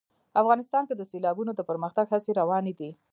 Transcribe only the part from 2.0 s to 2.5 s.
هڅې